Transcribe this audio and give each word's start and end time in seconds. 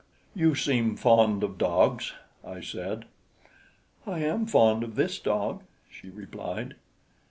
"You 0.33 0.55
seem 0.55 0.95
fond 0.95 1.43
of 1.43 1.59
dogs," 1.59 2.13
I 2.43 2.59
said. 2.61 3.05
"I 4.07 4.17
am 4.21 4.47
fond 4.47 4.83
of 4.83 4.95
this 4.95 5.19
dog," 5.19 5.61
she 5.91 6.09
replied. 6.09 6.73